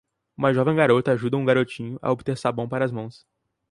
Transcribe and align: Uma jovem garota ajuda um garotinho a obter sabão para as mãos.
Uma 0.35 0.51
jovem 0.51 0.73
garota 0.75 1.11
ajuda 1.11 1.37
um 1.37 1.45
garotinho 1.45 1.99
a 2.01 2.09
obter 2.11 2.35
sabão 2.35 2.67
para 2.67 2.83
as 2.83 2.91
mãos. 2.91 3.23